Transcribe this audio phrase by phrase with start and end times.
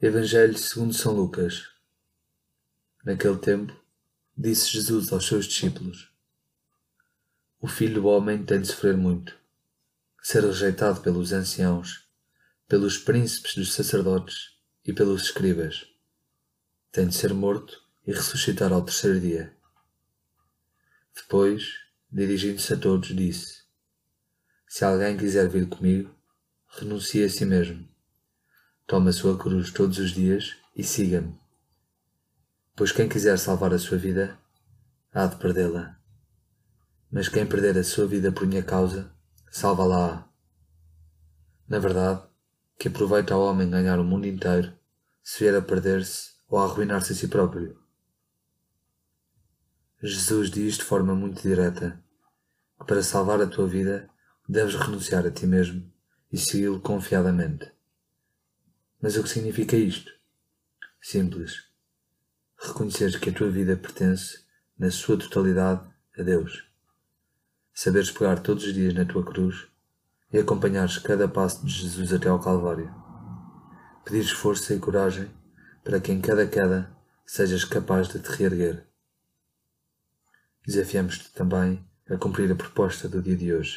[0.00, 1.70] Evangelho segundo São Lucas.
[3.04, 3.76] Naquele tempo,
[4.36, 6.12] disse Jesus aos seus discípulos:
[7.60, 9.36] O filho do homem tem de sofrer muito,
[10.22, 12.08] ser rejeitado pelos anciãos,
[12.68, 15.84] pelos príncipes dos sacerdotes e pelos escribas.
[16.92, 19.52] Tem de ser morto e ressuscitar ao terceiro dia.
[21.12, 21.72] Depois,
[22.08, 23.64] dirigindo-se a todos, disse:
[24.68, 26.14] Se alguém quiser vir comigo,
[26.68, 27.97] renuncie a si mesmo
[28.88, 31.38] Tome a sua cruz todos os dias e siga-me.
[32.74, 34.40] Pois quem quiser salvar a sua vida,
[35.12, 36.00] há de perdê-la.
[37.10, 39.12] Mas quem perder a sua vida por minha causa,
[39.50, 40.26] salva-la.
[41.68, 42.22] Na verdade,
[42.78, 44.72] que aproveita ao homem ganhar o mundo inteiro,
[45.22, 47.78] se vier a perder-se ou a arruinar-se a si próprio.
[50.02, 52.02] Jesus diz de forma muito direta
[52.78, 54.08] que para salvar a tua vida
[54.48, 55.92] deves renunciar a ti mesmo
[56.32, 57.76] e segui-lo confiadamente.
[59.00, 60.12] Mas o que significa isto?
[61.00, 61.68] Simples.
[62.58, 64.44] Reconheceres que a tua vida pertence,
[64.76, 66.64] na sua totalidade, a Deus.
[67.72, 69.68] Saberes pegar todos os dias na tua cruz
[70.32, 72.92] e acompanhares cada passo de Jesus até ao Calvário.
[74.04, 75.30] Pedires força e coragem
[75.84, 76.90] para que em cada queda
[77.24, 78.84] sejas capaz de te reerguer.
[80.66, 83.76] Desafiamos-te também a cumprir a proposta do dia de hoje.